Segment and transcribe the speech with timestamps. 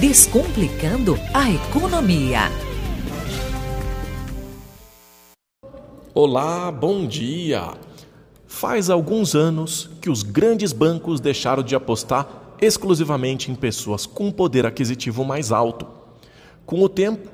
[0.00, 2.50] Descomplicando a economia.
[6.12, 7.74] Olá, bom dia!
[8.44, 14.66] Faz alguns anos que os grandes bancos deixaram de apostar exclusivamente em pessoas com poder
[14.66, 15.86] aquisitivo mais alto.
[16.66, 17.30] Com o tempo,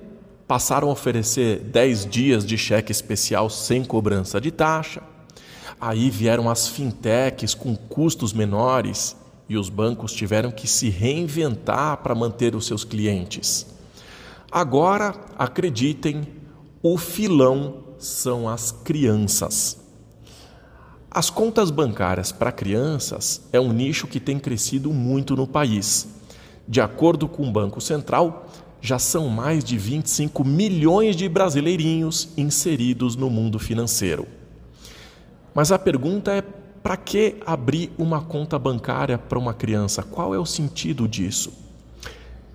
[0.46, 5.02] passaram a oferecer 10 dias de cheque especial sem cobrança de taxa.
[5.80, 9.16] Aí vieram as fintechs com custos menores
[9.50, 13.66] e os bancos tiveram que se reinventar para manter os seus clientes.
[14.48, 16.22] Agora, acreditem,
[16.80, 19.76] o filão são as crianças.
[21.10, 26.06] As contas bancárias para crianças é um nicho que tem crescido muito no país.
[26.68, 28.48] De acordo com o Banco Central,
[28.80, 34.28] já são mais de 25 milhões de brasileirinhos inseridos no mundo financeiro.
[35.52, 36.44] Mas a pergunta é:
[36.82, 40.02] para que abrir uma conta bancária para uma criança?
[40.02, 41.52] Qual é o sentido disso?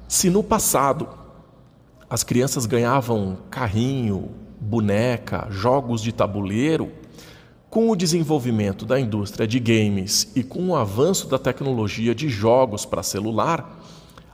[0.08, 1.08] Se no passado
[2.10, 6.92] as crianças ganhavam carrinho, boneca, jogos de tabuleiro,
[7.70, 12.86] com o desenvolvimento da indústria de games e com o avanço da tecnologia de jogos
[12.86, 13.82] para celular,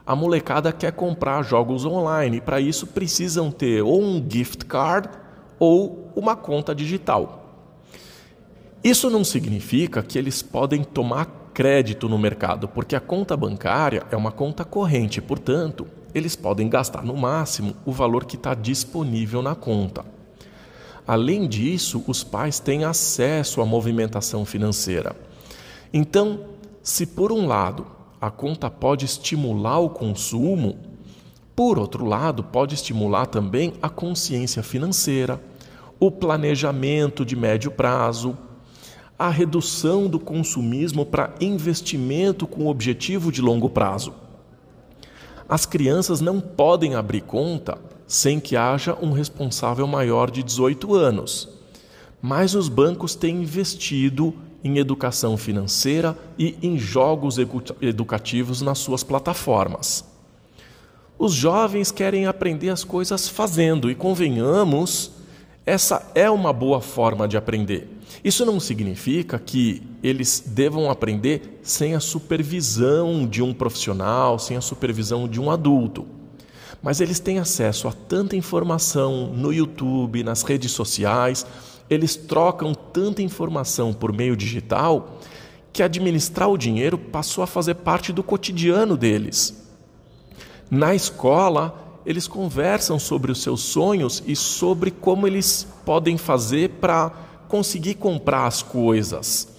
[0.06, 2.40] a molecada quer comprar jogos online.
[2.40, 5.10] Para isso, precisam ter ou um gift card
[5.58, 7.41] ou uma conta digital.
[8.84, 14.16] Isso não significa que eles podem tomar crédito no mercado, porque a conta bancária é
[14.16, 19.54] uma conta corrente, portanto, eles podem gastar no máximo o valor que está disponível na
[19.54, 20.04] conta.
[21.08, 25.16] Além disso, os pais têm acesso à movimentação financeira.
[25.94, 26.40] Então,
[26.82, 27.86] se por um lado
[28.20, 30.80] a conta pode estimular o consumo,
[31.56, 35.40] por outro lado, pode estimular também a consciência financeira,
[36.00, 38.36] o planejamento de médio prazo,
[39.22, 44.16] a redução do consumismo para investimento com objetivo de longo prazo.
[45.48, 51.48] As crianças não podem abrir conta sem que haja um responsável maior de 18 anos.
[52.20, 57.38] Mas os bancos têm investido em educação financeira e em jogos
[57.80, 60.04] educativos nas suas plataformas.
[61.20, 65.12] Os jovens querem aprender as coisas fazendo, e convenhamos,
[65.64, 68.01] essa é uma boa forma de aprender.
[68.24, 74.62] Isso não significa que eles devam aprender sem a supervisão de um profissional, sem a
[74.62, 76.06] supervisão de um adulto.
[76.84, 81.46] Mas eles têm acesso a tanta informação no YouTube, nas redes sociais,
[81.90, 85.20] eles trocam tanta informação por meio digital
[85.74, 89.68] que administrar o dinheiro passou a fazer parte do cotidiano deles.
[90.70, 97.12] Na escola, eles conversam sobre os seus sonhos e sobre como eles podem fazer para
[97.52, 99.50] conseguir comprar as coisas.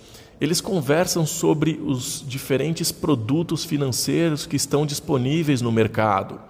[0.40, 6.40] Eles conversam sobre os diferentes produtos financeiros que estão disponíveis no mercado.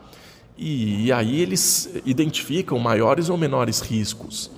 [0.56, 4.52] E, e aí eles identificam maiores ou menores riscos.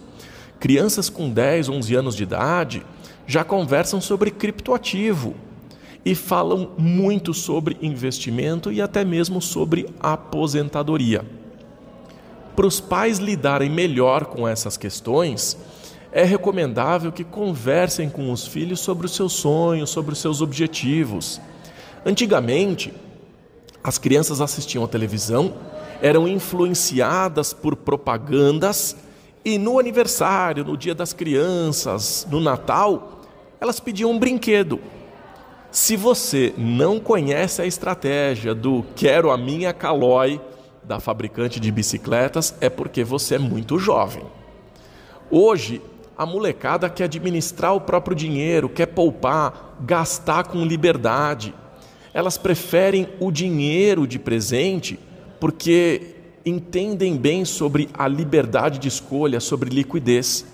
[0.60, 2.82] Crianças com 10, 11 anos de idade
[3.26, 5.34] já conversam sobre criptoativo
[6.04, 11.24] e falam muito sobre investimento e até mesmo sobre aposentadoria.
[12.54, 15.56] Para os pais lidarem melhor com essas questões,
[16.14, 21.40] é recomendável que conversem com os filhos sobre os seus sonhos, sobre os seus objetivos.
[22.06, 22.94] Antigamente,
[23.82, 25.54] as crianças assistiam à televisão,
[26.00, 28.96] eram influenciadas por propagandas
[29.44, 33.20] e no aniversário, no dia das crianças, no Natal,
[33.60, 34.78] elas pediam um brinquedo.
[35.72, 40.40] Se você não conhece a estratégia do quero a minha Caloi
[40.84, 44.22] da fabricante de bicicletas, é porque você é muito jovem.
[45.28, 45.82] Hoje,
[46.16, 51.54] a molecada quer administrar o próprio dinheiro, quer poupar, gastar com liberdade.
[52.12, 54.98] Elas preferem o dinheiro de presente
[55.40, 56.14] porque
[56.46, 60.46] entendem bem sobre a liberdade de escolha, sobre liquidez.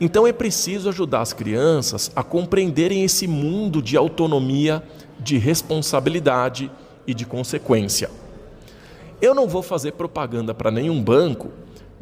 [0.00, 4.82] Então é preciso ajudar as crianças a compreenderem esse mundo de autonomia,
[5.18, 6.70] de responsabilidade
[7.06, 8.10] e de consequência.
[9.20, 11.50] Eu não vou fazer propaganda para nenhum banco,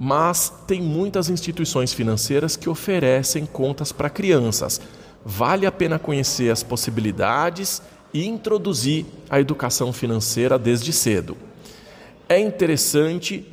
[0.01, 4.81] mas tem muitas instituições financeiras que oferecem contas para crianças.
[5.25, 7.83] Vale a pena conhecer as possibilidades
[8.13, 11.37] e introduzir a educação financeira desde cedo
[12.31, 13.45] é interessante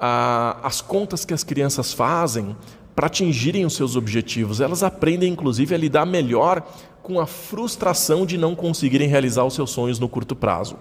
[0.00, 2.56] ah, as contas que as crianças fazem
[2.96, 4.62] para atingirem os seus objetivos.
[4.62, 6.66] Elas aprendem, inclusive, a lidar melhor
[7.02, 10.76] com a frustração de não conseguirem realizar os seus sonhos no curto prazo.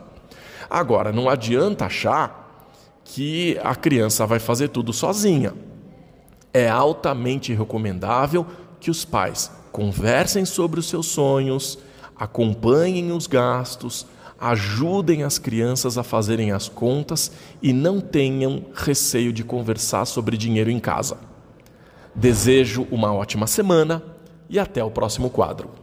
[0.69, 2.41] Agora, não adianta achar
[3.03, 5.53] que a criança vai fazer tudo sozinha.
[6.53, 8.45] É altamente recomendável
[8.80, 11.80] que os pais conversem sobre os seus sonhos,
[12.15, 14.06] acompanhem os gastos,
[14.39, 17.31] ajudem as crianças a fazerem as contas
[17.62, 21.18] e não tenham receio de conversar sobre dinheiro em casa.
[22.13, 24.04] Desejo uma ótima semana
[24.50, 25.81] e até o próximo quadro.